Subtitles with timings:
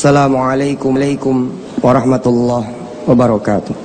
[0.00, 0.96] Assalamualaikum
[1.84, 2.72] warahmatullahi
[3.04, 3.76] wabarakatuh.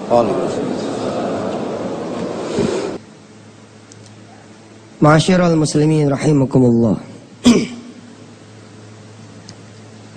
[5.04, 6.96] Masyiral muslimin rahimakumullah.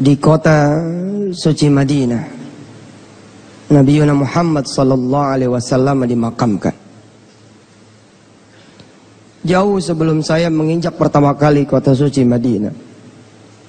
[0.06, 0.78] Di kota
[1.34, 2.22] suci Madinah
[3.74, 6.78] Nabi Yuna Muhammad sallallahu alaihi wasallam dimakamkan.
[9.42, 12.86] Jauh sebelum saya menginjak pertama kali kota suci Madinah.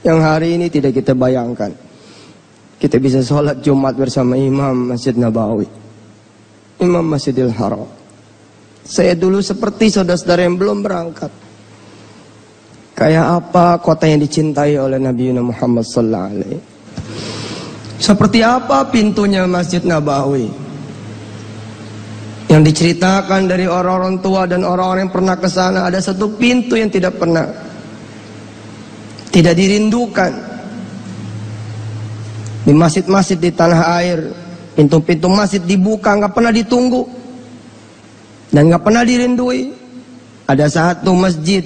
[0.06, 1.89] Yang hari ini tidak kita bayangkan.
[2.80, 5.68] Kita bisa sholat Jumat bersama Imam Masjid Nabawi.
[6.80, 7.84] Imam Masjidil Haram.
[8.88, 11.28] Saya dulu seperti saudara-saudara yang belum berangkat.
[12.96, 16.60] Kayak apa kota yang dicintai oleh Nabi Muhammad sallallahu alaihi
[18.00, 20.48] Seperti apa pintunya Masjid Nabawi?
[22.48, 26.88] Yang diceritakan dari orang-orang tua dan orang-orang yang pernah ke sana ada satu pintu yang
[26.88, 27.46] tidak pernah
[29.30, 30.49] tidak dirindukan.
[32.70, 34.30] Di masjid-masjid di tanah air,
[34.78, 37.02] pintu-pintu masjid dibuka nggak pernah ditunggu
[38.54, 39.74] dan nggak pernah dirindui.
[40.46, 41.66] Ada satu masjid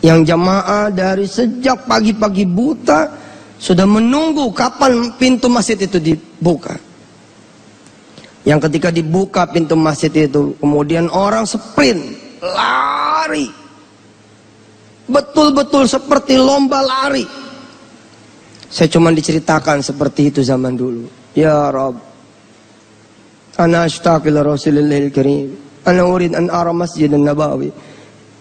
[0.00, 3.12] yang jamaah dari sejak pagi-pagi buta
[3.60, 6.80] sudah menunggu kapan pintu masjid itu dibuka.
[8.48, 12.00] Yang ketika dibuka pintu masjid itu, kemudian orang sprint,
[12.40, 13.52] lari.
[15.12, 17.39] Betul-betul seperti lomba lari.
[18.70, 21.10] Saya cuma diceritakan seperti itu zaman dulu.
[21.34, 21.98] Ya Rob,
[23.60, 25.52] Ana ashtaqil Rasulillahil Karim.
[25.84, 27.68] Ana urid an ara masjid nabawi.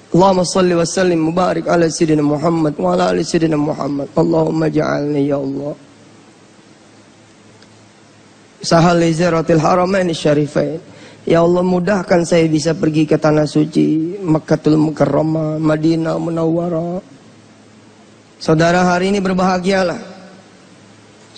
[0.10, 4.08] Allahumma salli wa sallim mubarak ala Sayyidina Muhammad wa ala ali Sayyidina Muhammad.
[4.16, 5.74] Allahumma ja'alni ya Allah.
[8.64, 10.82] Sahal ziyaratil haramain syarifain.
[11.30, 17.04] Ya Allah mudahkan saya bisa pergi ke tanah suci Mekkatul Mukarramah, Madinah Munawwarah.
[18.42, 20.09] Saudara hari ini berbahagialah.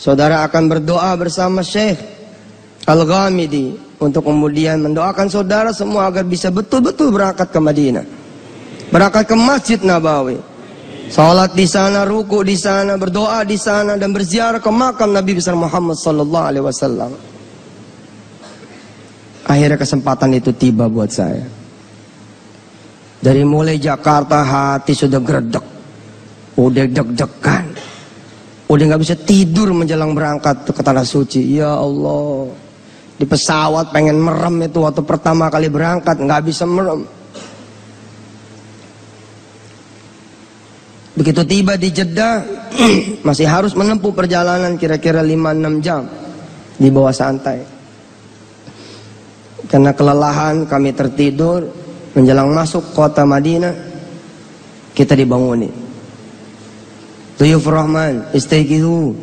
[0.02, 2.02] Saudara akan berdoa bersama Syekh
[2.90, 8.06] Al-Ghamidi untuk kemudian mendoakan saudara semua agar bisa betul-betul berangkat ke Madinah.
[8.90, 10.42] Berangkat ke Masjid Nabawi.
[11.06, 15.53] Salat di sana, ruku di sana, berdoa di sana dan berziarah ke makam Nabi besar
[15.53, 17.12] Muhammad sallallahu alaihi wasallam.
[19.46, 21.46] Akhirnya kesempatan itu tiba buat saya.
[23.22, 25.66] Dari mulai Jakarta hati sudah geredek.
[26.58, 27.71] Udah deg-degan.
[28.72, 31.59] Udah nggak bisa tidur menjelang berangkat ke tanah suci.
[31.59, 32.48] Ya Allah.
[33.20, 37.04] Di pesawat pengen merem itu waktu pertama kali berangkat nggak bisa merem.
[41.20, 42.40] Begitu tiba di Jeddah
[43.28, 46.08] masih harus menempuh perjalanan kira-kira 5-6 jam
[46.80, 47.60] di bawah santai.
[49.68, 51.68] Karena kelelahan kami tertidur
[52.16, 53.76] menjelang masuk kota Madinah
[54.96, 55.81] kita dibanguni.
[57.41, 59.18] Tuyuf Rahman, istaiqidu.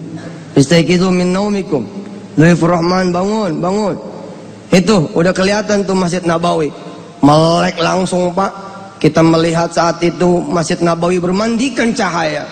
[0.59, 1.87] Istaiqidu min naumikum.
[2.35, 3.95] Tuyuf Rahman bangun, bangun.
[4.75, 6.67] Itu udah kelihatan tuh Masjid Nabawi.
[7.23, 8.51] Melek langsung Pak
[8.99, 12.43] kita melihat saat itu Masjid Nabawi bermandikan cahaya.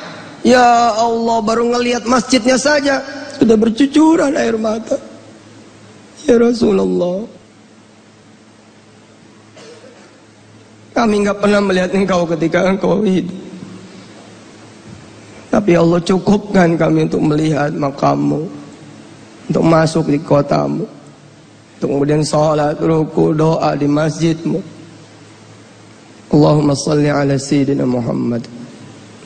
[0.47, 3.03] Ya Allah baru ngelihat masjidnya saja
[3.35, 4.95] sudah bercucuran air mata.
[6.31, 7.27] Ya Rasulullah.
[10.95, 13.46] Kami nggak pernah melihat engkau ketika engkau hidup.
[15.57, 18.45] Tapi Allah cukupkan kami untuk melihat makamu.
[19.49, 20.85] Untuk masuk di kotamu.
[21.81, 24.61] Untuk kemudian sholat, ruku, doa di masjidmu.
[26.29, 28.45] Allahumma salli ala Sayyidina Muhammad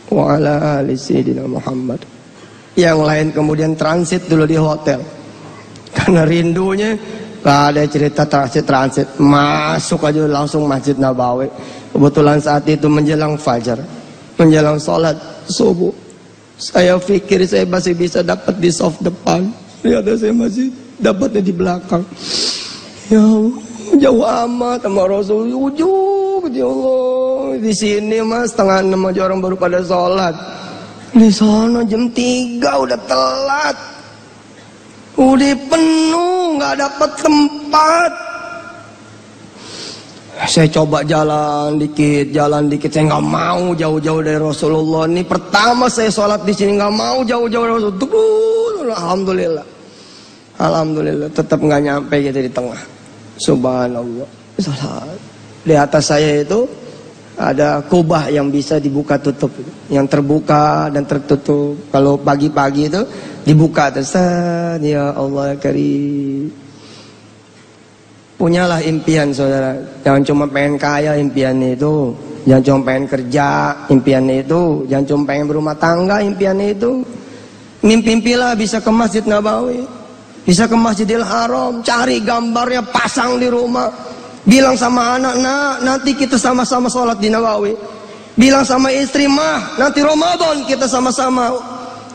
[0.07, 1.99] wa ala ali Sayyidina Muhammad.
[2.79, 5.03] Yang lain kemudian transit dulu di hotel.
[5.99, 6.95] Karena rindunya
[7.43, 9.19] gak ada cerita transit-transit.
[9.19, 11.51] Masuk aja langsung Masjid Nabawi.
[11.91, 13.83] Kebetulan saat itu menjelang fajar.
[14.39, 15.19] Menjelang sholat
[15.51, 16.10] subuh.
[16.61, 19.49] Saya pikir saya masih bisa dapat di soft depan.
[19.81, 20.69] Ternyata saya masih
[21.01, 22.05] dapatnya di belakang.
[23.09, 23.25] Ya
[23.97, 25.57] jauh amat sama Rasul.
[25.57, 30.33] Ujung ya Allah di sini mas setengah enam aja orang baru pada sholat
[31.13, 33.77] di sana jam tiga udah telat
[35.21, 38.13] udah penuh nggak dapat tempat
[40.49, 42.89] saya coba jalan dikit jalan dikit.
[42.89, 45.05] Saya nggak mau jauh-jauh dari Rasulullah.
[45.05, 48.97] Ini pertama saya sholat di sini nggak mau jauh-jauh dari Rasulullah.
[48.97, 49.67] Alhamdulillah.
[50.57, 51.29] Alhamdulillah.
[51.33, 52.81] Tetap nggak nyampe gitu di tengah.
[53.37, 54.29] Subhanallah.
[54.57, 55.19] Sholat.
[55.61, 56.65] Di atas saya itu
[57.37, 59.53] ada kubah yang bisa dibuka tutup.
[59.93, 61.77] Yang terbuka dan tertutup.
[61.93, 63.03] Kalau pagi-pagi itu
[63.45, 64.17] dibuka terus
[64.81, 66.70] ya Allah karim
[68.41, 72.17] punyalah impian saudara jangan cuma pengen kaya impian itu
[72.49, 73.49] jangan cuma pengen kerja
[73.93, 77.05] impian itu jangan cuma pengen berumah tangga impian itu
[77.81, 79.81] Mimpi-mimpilah bisa ke Masjid Nabawi.
[80.45, 83.89] Bisa ke Masjidil Haram, cari gambarnya, pasang di rumah.
[84.45, 87.77] Bilang sama anak, nak, nanti kita sama-sama sholat di Nabawi.
[88.37, 91.53] Bilang sama istri, mah, nanti Ramadan kita sama-sama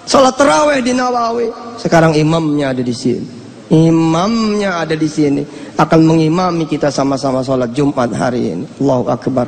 [0.10, 1.50] sholat terawih di Nabawi.
[1.78, 3.26] Sekarang imamnya ada di sini.
[3.70, 5.42] Imamnya ada di sini.
[5.76, 8.66] Akan mengimami kita sama-sama sholat Jumat hari ini.
[8.80, 9.48] Allahu Akbar.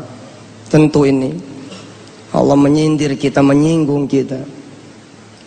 [0.67, 1.31] Tentu ini.
[2.35, 4.43] Allah menyindir kita, menyinggung kita.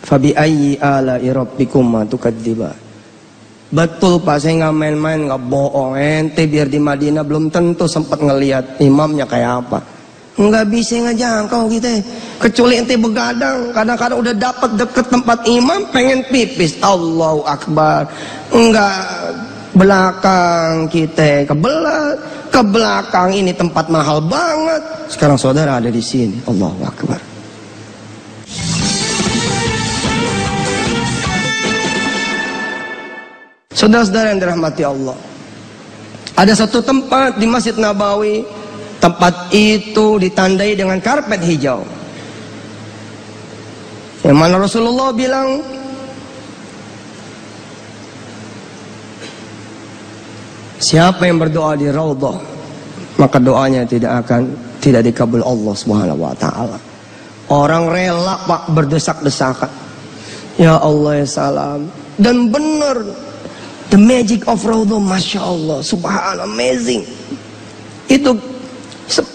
[0.01, 2.73] Fabi ayyi ala rabbikuma tukadziba.
[3.71, 5.95] Betul Pak, saya nggak main-main, nggak bohong.
[5.95, 9.79] Ente biar di Madinah belum tentu sempat ngelihat imamnya kayak apa.
[10.35, 12.01] Nggak bisa ngejangkau kita.
[12.41, 16.75] Kecuali ente begadang, kadang-kadang udah dapat deket tempat imam, pengen pipis.
[16.81, 18.09] Allahu Akbar.
[18.51, 18.91] Enggak
[19.81, 22.13] belakang kita kebelat,
[22.53, 24.77] ke belakang ini tempat mahal banget.
[25.09, 26.37] Sekarang saudara ada di sini.
[26.45, 27.17] Allahu Akbar.
[33.73, 35.17] Saudara-saudara yang dirahmati Allah.
[36.37, 38.45] Ada satu tempat di Masjid Nabawi,
[39.01, 41.81] tempat itu ditandai dengan karpet hijau.
[44.21, 45.65] Yang mana Rasulullah bilang,
[50.91, 52.35] Siapa yang berdoa di Raudhah,
[53.15, 54.51] maka doanya tidak akan
[54.83, 56.75] tidak dikabul Allah Subhanahu wa taala.
[57.47, 59.71] Orang rela Pak berdesak-desakan.
[60.59, 61.87] Ya Allah ya salam.
[62.19, 62.99] Dan benar
[63.91, 67.03] The magic of Raudhah, Masya Allah, Subhanallah, amazing.
[68.07, 68.39] Itu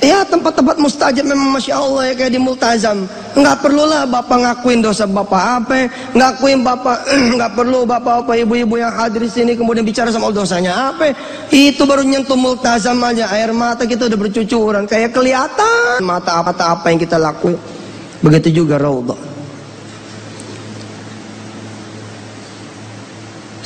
[0.00, 3.05] ya tempat-tempat mustajab memang Masya Allah ya kayak di Multazam.
[3.37, 7.05] Enggak perlulah Bapak ngakuin dosa Bapak apa, ngakuin Bapak,
[7.37, 11.12] enggak perlu Bapak apa ibu-ibu yang hadir di sini kemudian bicara sama dosanya apa.
[11.52, 16.87] Itu baru nyentuh Multazam aja, air mata kita udah bercucuran, kayak kelihatan mata apa-apa apa
[16.88, 17.61] yang kita lakuin.
[18.25, 19.36] Begitu juga Raudhah.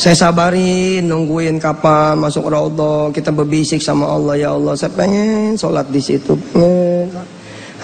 [0.01, 5.85] Saya sabarin, nungguin kapan masuk raudhah, kita berbisik sama Allah, ya Allah, saya pengen sholat
[5.93, 6.33] di situ.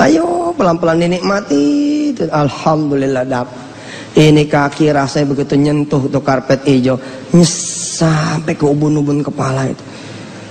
[0.01, 2.17] Ayo pelan-pelan dinikmati.
[2.17, 3.53] Alhamdulillah dap.
[4.17, 6.97] Ini kaki rasanya begitu nyentuh tuh karpet hijau,
[7.37, 7.53] nyes
[8.01, 9.85] sampai ke ubun-ubun kepala itu.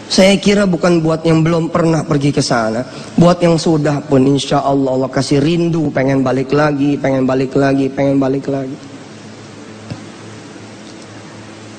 [0.05, 2.85] Saya kira bukan buat yang belum pernah pergi ke sana.
[3.17, 7.89] Buat yang sudah pun insya Allah Allah kasih rindu pengen balik lagi, pengen balik lagi,
[7.89, 8.93] pengen balik lagi.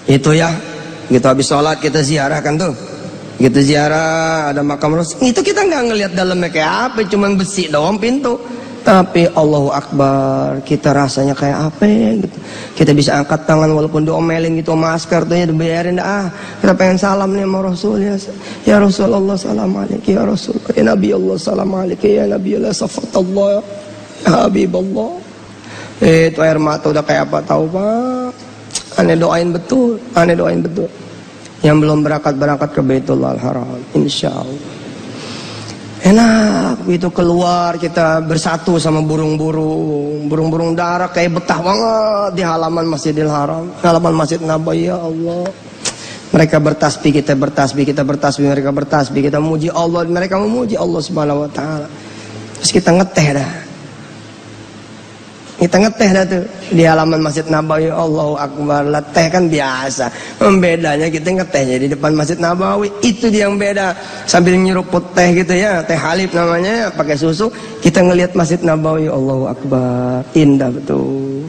[0.06, 0.54] Itu ya,
[1.10, 2.74] gitu habis sholat kita ziarah kan tuh.
[3.36, 5.20] Gitu ziarah ada makam Rasul.
[5.20, 8.40] Itu kita nggak ngelihat dalamnya kayak apa, cuman besi doang pintu.
[8.86, 12.38] Tapi Allahu Akbar, kita rasanya kayak apa ya gitu.
[12.78, 16.30] Kita bisa angkat tangan walaupun diomelin gitu masker tuh ya dibayarin ah.
[16.62, 18.14] Kita pengen salam nih sama Rasul ya.
[18.62, 20.54] Ya Rasulullah salam alaikum ya Rasul.
[20.70, 23.60] Ya Nabi Allah salam alaikum ya Nabi Allah safat Allah ya
[24.30, 25.10] Habib Allah.
[25.98, 28.45] Eh, itu air mata udah kayak apa tahu Pak?
[28.96, 30.88] Aneh doain betul, aneh doain betul.
[31.60, 34.64] Yang belum berangkat-berangkat ke Baitullah Al-Haram, insya Allah.
[36.06, 40.30] Enak, itu keluar kita bersatu sama burung-burung.
[40.30, 43.66] Burung-burung darah kayak betah banget di halaman Masjidil Haram.
[43.82, 45.50] Halaman Masjid Nabawi, ya Allah.
[46.30, 51.48] Mereka bertasbih, kita bertasbih, kita bertasbih, mereka bertasbih, kita memuji Allah, mereka memuji Allah Subhanahu
[51.48, 51.88] wa taala.
[52.60, 53.65] Terus kita ngeteh dah.
[55.56, 57.88] Kita ngeteh dah tuh di halaman Masjid Nabawi.
[57.88, 58.84] Allahu Akbar.
[58.92, 60.12] Lah teh kan biasa.
[60.60, 62.92] Bedanya kita ngetehnya di depan Masjid Nabawi.
[63.00, 63.96] Itu dia yang beda.
[64.28, 67.48] Sambil nyeruput teh gitu ya, teh halib namanya, pakai susu.
[67.80, 69.08] Kita ngelihat Masjid Nabawi.
[69.08, 70.20] Allahu Akbar.
[70.36, 71.48] Indah betul.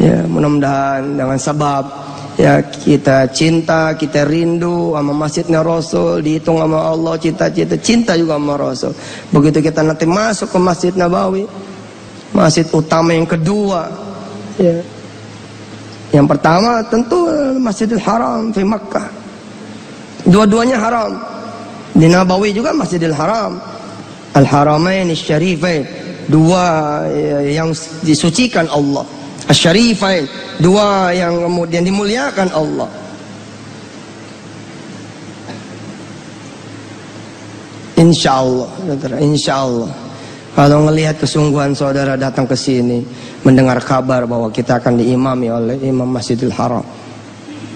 [0.00, 1.84] Ya, mudah-mudahan dengan sebab
[2.40, 8.56] ya kita cinta, kita rindu sama masjidnya Rasul, dihitung sama Allah, cita-cita cinta juga sama
[8.56, 8.96] Rasul.
[9.28, 11.44] Begitu kita nanti masuk ke Masjid Nabawi,
[12.30, 13.90] Masjid utama yang kedua.
[14.60, 14.78] Ya.
[16.10, 17.18] Yang pertama tentu
[17.58, 19.06] Masjidil Haram di Makkah.
[20.26, 21.16] Dua-duanya haram.
[21.96, 23.58] Di Nabawi juga Masjidil Haram.
[24.36, 25.86] Al-Haramain Syarifain.
[26.30, 27.74] Dua ya, yang
[28.06, 29.02] disucikan Allah.
[29.50, 30.28] Al-Syarifain.
[30.62, 32.90] Dua yang kemudian dimuliakan Allah.
[38.00, 38.70] Insya Allah,
[39.20, 39.92] insya Allah.
[40.50, 43.06] Kalau melihat kesungguhan saudara datang ke sini,
[43.46, 46.82] mendengar kabar bahwa kita akan diimami oleh Imam Masjidil Haram.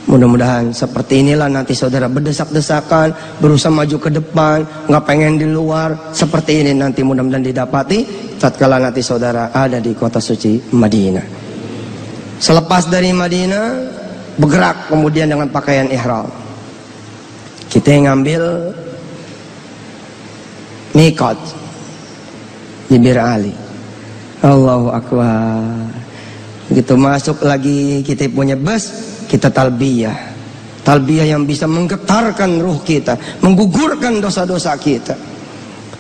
[0.05, 6.13] Mudah-mudahan seperti inilah nanti saudara berdesak-desakan, berusaha maju ke depan, nggak pengen di luar.
[6.13, 7.99] Seperti ini nanti mudah-mudahan didapati
[8.37, 11.25] tatkala nanti saudara ada di kota suci Madinah.
[12.37, 13.67] Selepas dari Madinah,
[14.37, 16.29] bergerak kemudian dengan pakaian ihram.
[17.73, 18.43] Kita yang ngambil
[20.93, 21.64] mikot
[22.89, 23.55] di Bir Ali.
[24.45, 25.65] Allahu Akbar.
[26.69, 28.93] Begitu masuk lagi kita punya bus,
[29.29, 30.33] kita talbiyah.
[30.85, 35.17] Talbiyah yang bisa menggetarkan ruh kita, menggugurkan dosa-dosa kita.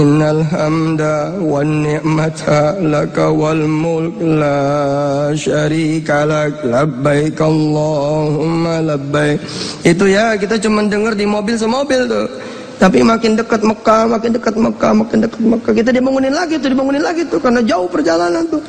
[0.00, 1.02] إن الحمد
[1.52, 2.42] والنعمة
[2.94, 4.62] لك والملك لا
[5.32, 9.38] شريك لك لبيك اللهم لبيك
[9.86, 12.26] itu ya kita cuma dengar di mobil semobil tuh
[12.76, 17.04] tapi makin dekat Mekah makin dekat Mekah makin dekat Mekah kita dibangunin lagi tuh dibangunin
[17.06, 18.60] lagi tuh karena jauh perjalanan tuh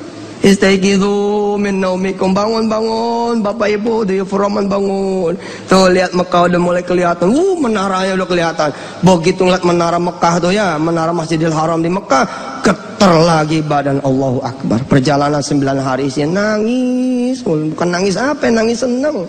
[0.42, 2.34] Istaikidu min naumikum.
[2.34, 5.38] Bangun-bangun Bapak Ibu di Furaman bangun.
[5.70, 7.30] Tuh lihat Mekah udah mulai kelihatan.
[7.30, 8.70] Uh menaranya udah kelihatan.
[9.06, 12.26] Begitu ngeliat menara Mekah tuh ya Menara Masjidil Haram di Mekah
[12.66, 14.82] Keter lagi badan Allahu Akbar.
[14.90, 17.46] Perjalanan 9 hari sih nangis.
[17.46, 19.22] Bukan nangis apa nangis senang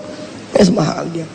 [0.58, 1.25] Es bahagia.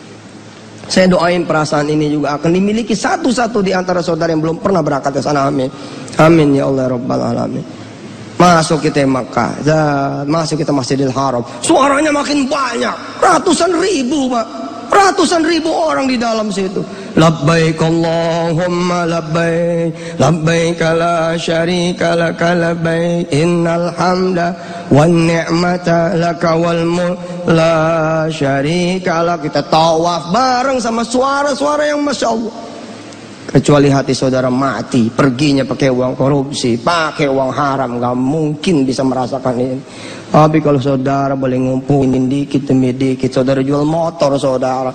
[0.89, 5.15] Saya doain perasaan ini juga akan dimiliki satu-satu di antara saudara yang belum pernah berangkat
[5.15, 5.45] ke sana.
[5.47, 5.69] Amin.
[6.17, 7.63] Amin ya Allah Rabbal Alamin.
[8.39, 9.51] Masuk kita Makkah,
[10.23, 11.43] masuk kita Masjidil Haram.
[11.59, 14.47] Suaranya makin banyak, ratusan ribu pak,
[14.87, 16.79] ratusan ribu orang di dalam situ.
[17.19, 19.91] Labbaik Allahumma labbaik,
[20.23, 24.55] labbaik la syarika laka labbaik, innal hamda
[24.87, 27.19] wan ni'mata laka wal mulk.
[27.49, 29.51] La syarika lak.
[29.51, 32.68] Kita tawaf bareng sama suara-suara yang Masya Allah
[33.49, 39.55] kecuali hati saudara mati perginya pakai uang korupsi pakai uang haram nggak mungkin bisa merasakan
[39.57, 39.77] ini.
[40.29, 44.93] Tapi kalau saudara boleh ngumpulin dikit demi dikit saudara jual motor saudara.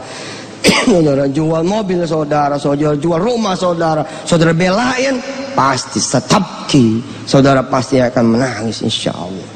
[0.84, 4.00] Saudara jual mobil saudara saudara jual rumah saudara.
[4.24, 5.20] Saudara belain
[5.52, 6.00] pasti
[6.68, 9.48] ki saudara pasti akan menangis insya Allah.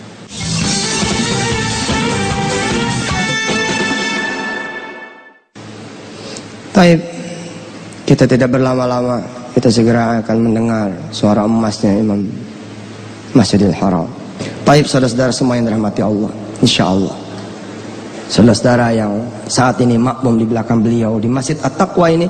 [6.77, 7.18] Taib
[8.09, 9.21] kita tidak berlama-lama,
[9.53, 12.25] kita segera akan mendengar suara emasnya Imam
[13.37, 14.09] Masjidil Haram.
[14.65, 16.33] Taib saudara-saudara semua yang dirahmati Allah,
[16.65, 17.13] insya Allah.
[18.33, 19.13] Saudara-saudara yang
[19.45, 22.25] saat ini makmum di belakang beliau di Masjid At-Taqwa ini,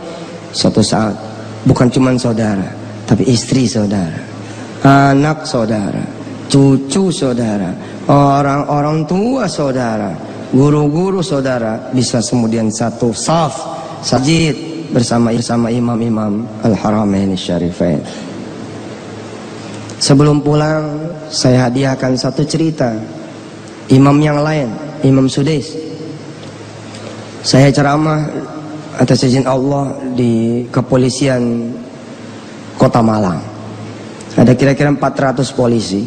[0.50, 1.14] suatu saat
[1.62, 2.66] bukan cuma saudara,
[3.06, 4.18] tapi istri saudara,
[4.82, 6.02] anak saudara,
[6.50, 7.70] cucu saudara,
[8.10, 10.10] orang-orang tua saudara,
[10.50, 13.54] guru-guru saudara bisa kemudian satu saf
[14.02, 18.00] sajid bersama bersama imam-imam Al-Haramain Syarifain.
[19.98, 22.94] Sebelum pulang, saya hadiahkan satu cerita.
[23.90, 24.68] Imam yang lain,
[25.02, 25.74] Imam Sudais.
[27.42, 28.28] Saya ceramah
[29.00, 31.72] atas izin Allah di kepolisian
[32.78, 33.40] Kota Malang.
[34.38, 36.06] Ada kira-kira 400 polisi.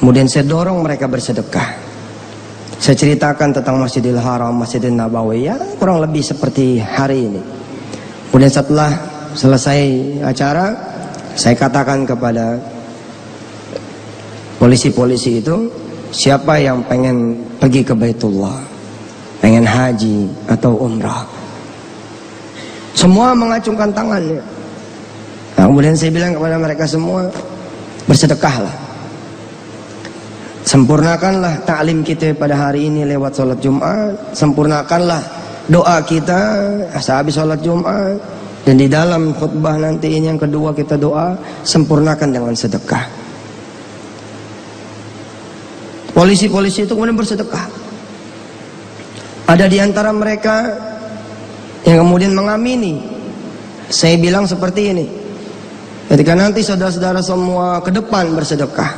[0.00, 1.84] Kemudian saya dorong mereka bersedekah.
[2.82, 7.63] Saya ceritakan tentang Masjidil Haram, Masjidil Nabawi ya kurang lebih seperti hari ini.
[8.34, 8.90] Kemudian setelah
[9.38, 9.78] selesai
[10.26, 10.74] acara,
[11.38, 12.58] saya katakan kepada
[14.58, 15.70] polisi-polisi itu,
[16.10, 18.58] siapa yang pengen pergi ke Baitullah,
[19.38, 21.22] pengen haji atau umrah.
[22.98, 24.42] Semua mengacungkan tangannya.
[25.54, 27.30] Nah, kemudian saya bilang kepada mereka semua,
[28.10, 28.74] bersedekahlah.
[30.66, 34.34] Sempurnakanlah taklim kita pada hari ini lewat sholat Jumat.
[34.34, 35.22] Sempurnakanlah
[35.68, 36.40] doa kita
[37.00, 38.20] sehabis sholat Jumat
[38.64, 43.04] dan di dalam khutbah nanti ini yang kedua kita doa sempurnakan dengan sedekah.
[46.16, 47.66] Polisi-polisi itu kemudian bersedekah.
[49.44, 50.72] Ada di antara mereka
[51.84, 53.02] yang kemudian mengamini.
[53.90, 55.06] Saya bilang seperti ini.
[56.08, 58.94] Ketika nanti saudara-saudara semua ke depan bersedekah.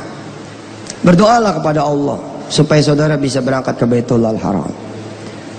[1.03, 4.71] Berdoalah kepada Allah supaya saudara bisa berangkat ke Baitullah Haram.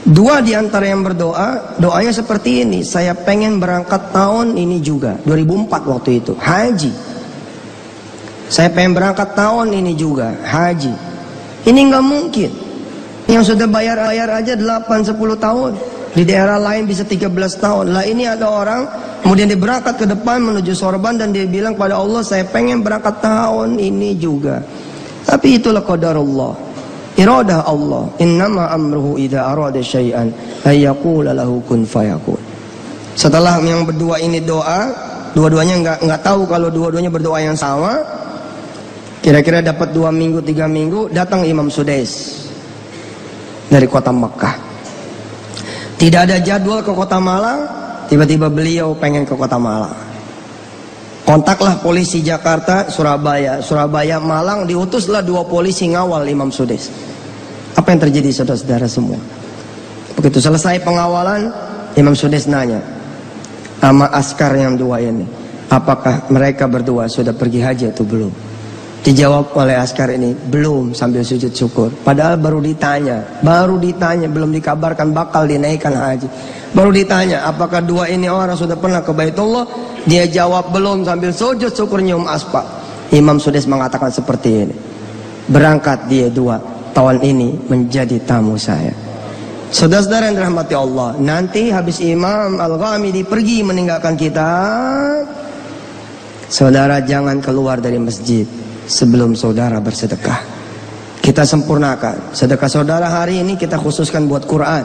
[0.08, 2.80] Dua di antara yang berdoa, doanya seperti ini.
[2.80, 6.92] Saya pengen berangkat tahun ini juga, 2004 waktu itu, haji.
[8.48, 10.96] Saya pengen berangkat tahun ini juga, haji.
[11.68, 12.50] Ini nggak mungkin.
[13.28, 15.72] Yang sudah bayar-bayar aja 8-10 tahun.
[16.16, 17.28] Di daerah lain bisa 13
[17.60, 17.92] tahun.
[17.92, 18.88] Lah ini ada orang
[19.20, 23.20] kemudian dia berangkat ke depan menuju sorban dan dia bilang pada Allah saya pengen berangkat
[23.20, 24.64] tahun ini juga.
[25.28, 26.67] Tapi itulah qadarullah.
[27.18, 28.06] Iradah Allah.
[28.22, 30.30] Innama amruhu idza arada syai'an
[30.62, 32.38] ayyaqula lahu kun fayakun.
[33.18, 34.94] Setelah yang berdua ini doa,
[35.34, 37.98] dua-duanya nggak nggak tahu kalau dua-duanya berdoa yang sama.
[39.18, 42.38] Kira-kira dapat dua minggu, tiga minggu, datang Imam Sudais
[43.66, 44.54] dari kota Mekah.
[45.98, 47.66] Tidak ada jadwal ke kota Malang,
[48.06, 50.07] tiba-tiba beliau pengen ke kota Malang.
[51.28, 56.88] Kontaklah polisi Jakarta, Surabaya, Surabaya, Malang, diutuslah dua polisi ngawal Imam Sudes.
[57.76, 59.20] Apa yang terjadi saudara-saudara semua?
[60.16, 61.52] Begitu selesai pengawalan,
[62.00, 62.80] Imam Sudes nanya,
[63.76, 65.28] sama askar yang dua ini,
[65.68, 68.47] apakah mereka berdua sudah pergi haji atau belum?
[68.98, 71.88] Dijawab oleh askar ini, belum sambil sujud syukur.
[72.02, 76.26] Padahal baru ditanya, baru ditanya, belum dikabarkan bakal dinaikkan haji.
[76.74, 79.64] Baru ditanya, apakah dua ini orang sudah pernah ke Baitullah?
[80.04, 82.66] Dia jawab belum sambil sujud syukur nyium aspal.
[83.14, 84.76] Imam Sudais mengatakan seperti ini.
[85.48, 86.60] Berangkat dia dua
[86.92, 88.92] tahun ini menjadi tamu saya.
[89.72, 94.52] Saudara-saudara yang dirahmati Allah, nanti habis Imam Al-Ghamidi pergi meninggalkan kita,
[96.48, 98.48] saudara jangan keluar dari masjid
[98.88, 100.40] sebelum saudara bersedekah.
[101.20, 102.32] Kita sempurnakan.
[102.32, 104.80] Sedekah saudara hari ini kita khususkan buat Quran.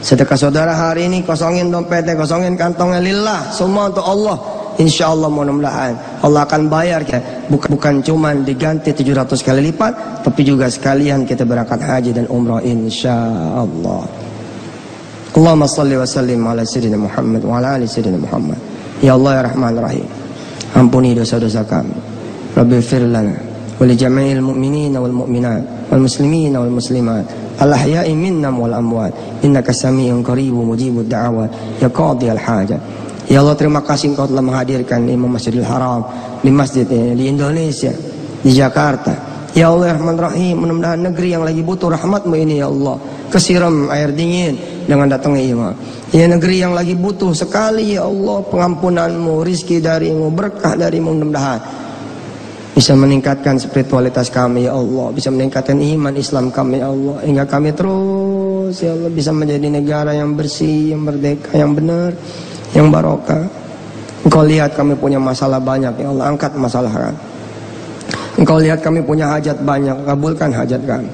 [0.00, 4.38] Sedekah saudara hari ini kosongin dompetnya, kosongin kantongnya lillah, semua untuk Allah.
[4.76, 7.16] Insya Allah mudah-mudahan Allah akan bayar ya.
[7.48, 12.60] Bukan, bukan cuma diganti 700 kali lipat, tapi juga sekalian kita berangkat haji dan umrah
[12.60, 13.16] insya
[13.56, 14.04] Allah.
[15.36, 18.56] Allahumma salli wa sallim ala sayyidina Muhammad wa ala ali sayyidina Muhammad.
[19.04, 20.08] Ya Allah ya Rahman Rahim.
[20.72, 22.15] Ampuni dosa-dosa kami.
[22.55, 23.35] Rabbi firlana
[23.79, 27.25] wa li jami'il mu'minina wal mu'minat wal muslimina wal muslimat
[27.61, 29.13] الأحياء منا والأموات
[29.45, 31.49] إنك سميع قريب مجيب الدعوات
[31.81, 32.79] يا قاضي الحاجة
[33.31, 36.03] Ya Allah terima kasih engkau telah menghadirkan Imam Masjidil Haram
[36.43, 37.95] di masjid ini, di Indonesia,
[38.43, 39.15] di Jakarta.
[39.55, 42.99] Ya Allah Rahman Rahim, mudah-mudahan negeri yang lagi butuh rahmatmu ini ya Allah.
[43.31, 45.73] Kesiram air dingin dengan datangnya imam.
[46.11, 51.59] Ya negeri yang lagi butuh sekali ya Allah pengampunanmu, rizki darimu, berkah darimu mudah-mudahan
[52.76, 55.08] bisa meningkatkan spiritualitas kami ya Allah.
[55.16, 57.16] Bisa meningkatkan iman Islam kami ya Allah.
[57.24, 62.12] Hingga kami terus ya Allah bisa menjadi negara yang bersih yang merdeka yang benar
[62.76, 63.48] yang barokah.
[64.28, 66.36] Engkau lihat kami punya masalah banyak ya Allah.
[66.36, 67.16] Angkat masalah kami
[68.36, 69.96] Engkau lihat kami punya hajat banyak.
[70.04, 71.08] Kabulkan hajat kami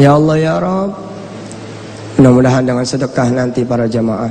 [0.00, 0.92] ya Allah ya Rabb
[2.16, 4.30] mudah-mudahan dengan sedekah nanti para jamaah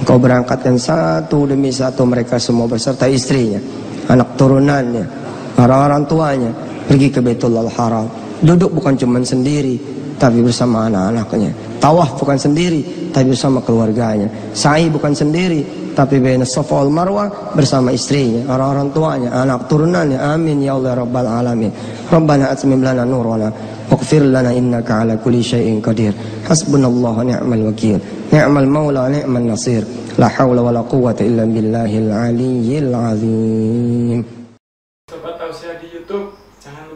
[0.00, 3.60] Engkau berangkatkan satu demi satu mereka semua beserta istrinya
[4.08, 5.19] anak turunannya
[5.60, 6.48] para orang tuanya
[6.88, 8.08] pergi ke Baitullah Haram.
[8.40, 9.76] Duduk bukan cuma sendiri,
[10.16, 11.52] tapi bersama anak-anaknya.
[11.76, 14.24] Tawaf bukan sendiri, tapi bersama keluarganya.
[14.56, 20.16] Sa'i bukan sendiri, tapi baina Safa wal Marwah bersama istrinya, orang-orang tuanya, anak turunannya.
[20.16, 21.68] Amin ya Allah rabbal alamin.
[22.08, 23.52] Rabbana atmim lana nurana
[23.92, 26.16] waghfir lana innaka ala kulli syai'in qadir.
[26.48, 28.00] Hasbunallahu wa ni'mal wakil.
[28.32, 29.84] Ni'mal maula ni'mal nasir.
[30.16, 34.39] La haula wala quwwata illa billahil aliyyil azim.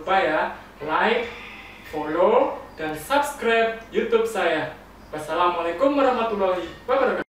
[0.05, 0.53] Lupa ya,
[0.85, 1.33] like,
[1.89, 4.77] follow, dan subscribe YouTube saya.
[5.09, 7.24] Wassalamualaikum warahmatullahi wabarakatuh.